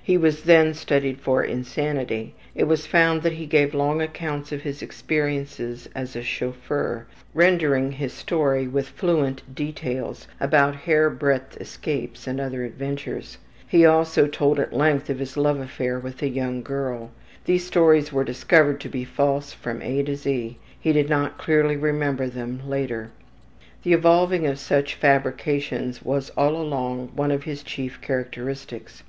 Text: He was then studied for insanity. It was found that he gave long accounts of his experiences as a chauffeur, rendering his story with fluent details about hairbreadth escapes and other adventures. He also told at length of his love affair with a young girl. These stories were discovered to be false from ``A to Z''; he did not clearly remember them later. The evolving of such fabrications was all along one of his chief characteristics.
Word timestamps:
He 0.00 0.16
was 0.16 0.44
then 0.44 0.72
studied 0.74 1.18
for 1.20 1.42
insanity. 1.42 2.36
It 2.54 2.68
was 2.68 2.86
found 2.86 3.22
that 3.22 3.32
he 3.32 3.46
gave 3.46 3.74
long 3.74 4.00
accounts 4.00 4.52
of 4.52 4.62
his 4.62 4.80
experiences 4.80 5.88
as 5.96 6.14
a 6.14 6.22
chauffeur, 6.22 7.06
rendering 7.34 7.90
his 7.90 8.12
story 8.12 8.68
with 8.68 8.86
fluent 8.88 9.42
details 9.52 10.28
about 10.38 10.76
hairbreadth 10.76 11.60
escapes 11.60 12.28
and 12.28 12.40
other 12.40 12.64
adventures. 12.64 13.38
He 13.66 13.84
also 13.84 14.28
told 14.28 14.60
at 14.60 14.72
length 14.72 15.10
of 15.10 15.18
his 15.18 15.36
love 15.36 15.58
affair 15.58 15.98
with 15.98 16.22
a 16.22 16.28
young 16.28 16.62
girl. 16.62 17.10
These 17.44 17.66
stories 17.66 18.12
were 18.12 18.22
discovered 18.22 18.80
to 18.82 18.88
be 18.88 19.02
false 19.04 19.52
from 19.52 19.80
``A 19.80 20.06
to 20.06 20.14
Z''; 20.14 20.54
he 20.78 20.92
did 20.92 21.08
not 21.08 21.38
clearly 21.38 21.76
remember 21.76 22.28
them 22.28 22.60
later. 22.68 23.10
The 23.82 23.94
evolving 23.94 24.46
of 24.46 24.60
such 24.60 24.94
fabrications 24.94 26.04
was 26.04 26.30
all 26.36 26.54
along 26.54 27.10
one 27.16 27.32
of 27.32 27.42
his 27.42 27.64
chief 27.64 28.00
characteristics. 28.00 29.02